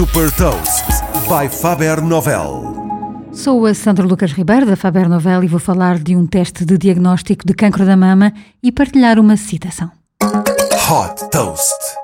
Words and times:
Super 0.00 0.32
Toast 0.32 0.86
by 1.28 1.46
Faber 1.54 2.00
Novel. 2.00 3.28
Sou 3.34 3.66
a 3.66 3.74
Sandra 3.74 4.06
Lucas 4.06 4.32
Ribeiro 4.32 4.64
da 4.64 4.74
Faber 4.74 5.06
Novel 5.06 5.44
e 5.44 5.46
vou 5.46 5.60
falar 5.60 5.98
de 5.98 6.16
um 6.16 6.26
teste 6.26 6.64
de 6.64 6.78
diagnóstico 6.78 7.46
de 7.46 7.52
cancro 7.52 7.84
da 7.84 7.98
mama 7.98 8.32
e 8.62 8.72
partilhar 8.72 9.18
uma 9.18 9.36
citação. 9.36 9.90
Hot 10.22 11.28
Toast. 11.30 11.99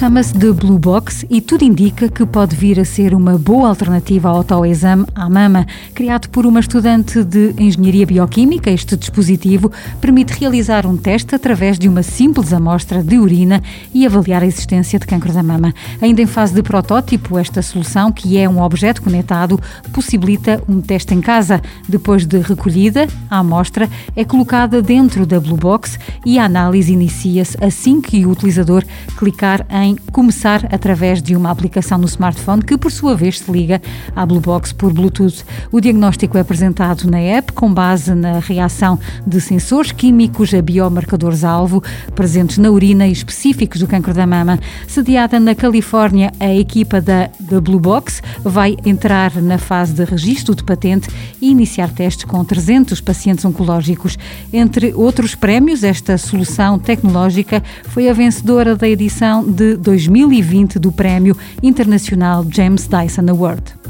Chama-se 0.00 0.32
de 0.32 0.50
Blue 0.50 0.78
Box 0.78 1.26
e 1.28 1.42
tudo 1.42 1.62
indica 1.62 2.08
que 2.08 2.24
pode 2.24 2.56
vir 2.56 2.80
a 2.80 2.86
ser 2.86 3.12
uma 3.12 3.36
boa 3.36 3.68
alternativa 3.68 4.30
ao 4.30 4.36
autoexame 4.36 5.04
à 5.14 5.28
mama. 5.28 5.66
Criado 5.92 6.30
por 6.30 6.46
uma 6.46 6.60
estudante 6.60 7.22
de 7.22 7.52
Engenharia 7.58 8.06
Bioquímica, 8.06 8.70
este 8.70 8.96
dispositivo 8.96 9.70
permite 10.00 10.32
realizar 10.32 10.86
um 10.86 10.96
teste 10.96 11.34
através 11.34 11.78
de 11.78 11.86
uma 11.86 12.02
simples 12.02 12.50
amostra 12.50 13.02
de 13.02 13.18
urina 13.18 13.62
e 13.92 14.06
avaliar 14.06 14.42
a 14.42 14.46
existência 14.46 14.98
de 14.98 15.04
câncer 15.04 15.32
da 15.32 15.42
mama. 15.42 15.74
Ainda 16.00 16.22
em 16.22 16.26
fase 16.26 16.54
de 16.54 16.62
protótipo, 16.62 17.38
esta 17.38 17.60
solução, 17.60 18.10
que 18.10 18.38
é 18.38 18.48
um 18.48 18.62
objeto 18.62 19.02
conectado, 19.02 19.60
possibilita 19.92 20.62
um 20.66 20.80
teste 20.80 21.12
em 21.12 21.20
casa. 21.20 21.60
Depois 21.86 22.24
de 22.24 22.38
recolhida, 22.38 23.06
a 23.28 23.40
amostra 23.40 23.86
é 24.16 24.24
colocada 24.24 24.80
dentro 24.80 25.26
da 25.26 25.38
Blue 25.38 25.58
Box 25.58 25.98
e 26.24 26.38
a 26.38 26.46
análise 26.46 26.90
inicia-se 26.90 27.62
assim 27.62 28.00
que 28.00 28.24
o 28.24 28.30
utilizador 28.30 28.82
clicar 29.18 29.66
em 29.68 29.89
em 29.90 29.96
começar 30.12 30.68
através 30.72 31.20
de 31.20 31.34
uma 31.34 31.50
aplicação 31.50 31.98
no 31.98 32.06
smartphone 32.06 32.62
que, 32.62 32.78
por 32.78 32.92
sua 32.92 33.16
vez, 33.16 33.40
se 33.40 33.50
liga 33.50 33.82
à 34.14 34.24
Blue 34.24 34.40
Box 34.40 34.72
por 34.72 34.92
Bluetooth. 34.92 35.44
O 35.72 35.80
diagnóstico 35.80 36.38
é 36.38 36.40
apresentado 36.40 37.10
na 37.10 37.18
app 37.18 37.52
com 37.52 37.72
base 37.72 38.14
na 38.14 38.38
reação 38.38 38.98
de 39.26 39.40
sensores 39.40 39.92
químicos 39.92 40.54
a 40.54 40.62
biomarcadores-alvo 40.62 41.82
presentes 42.14 42.58
na 42.58 42.70
urina 42.70 43.06
e 43.06 43.12
específicos 43.12 43.80
do 43.80 43.86
cancro 43.86 44.14
da 44.14 44.26
mama. 44.26 44.58
Sediada 44.86 45.40
na 45.40 45.54
Califórnia, 45.54 46.30
a 46.38 46.54
equipa 46.54 47.00
da, 47.00 47.28
da 47.40 47.60
Blue 47.60 47.80
Box 47.80 48.22
vai 48.44 48.76
entrar 48.84 49.34
na 49.42 49.58
fase 49.58 49.92
de 49.92 50.04
registro 50.04 50.54
de 50.54 50.62
patente 50.62 51.08
e 51.40 51.50
iniciar 51.50 51.90
testes 51.90 52.24
com 52.24 52.44
300 52.44 53.00
pacientes 53.00 53.44
oncológicos. 53.44 54.16
Entre 54.52 54.94
outros 54.94 55.34
prémios, 55.34 55.82
esta 55.82 56.16
solução 56.16 56.78
tecnológica 56.78 57.62
foi 57.88 58.08
a 58.08 58.12
vencedora 58.12 58.76
da 58.76 58.88
edição 58.88 59.44
de 59.44 59.79
2020 59.80 60.78
do 60.78 60.92
Prémio 60.92 61.36
Internacional 61.62 62.46
James 62.48 62.86
Dyson 62.86 63.28
Award. 63.28 63.80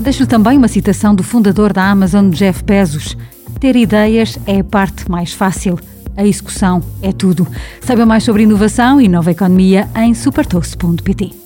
Deixo 0.00 0.24
também 0.24 0.56
uma 0.56 0.68
citação 0.68 1.16
do 1.16 1.24
fundador 1.24 1.72
da 1.72 1.90
Amazon, 1.90 2.30
Jeff 2.30 2.62
Bezos. 2.62 3.16
Ter 3.58 3.74
ideias 3.74 4.38
é 4.46 4.60
a 4.60 4.64
parte 4.64 5.10
mais 5.10 5.32
fácil. 5.32 5.78
A 6.16 6.24
execução 6.24 6.80
é 7.02 7.12
tudo. 7.12 7.46
Saiba 7.80 8.06
mais 8.06 8.22
sobre 8.22 8.44
inovação 8.44 9.00
e 9.00 9.08
nova 9.08 9.32
economia 9.32 9.88
em 9.96 10.14
supertoast.pt. 10.14 11.45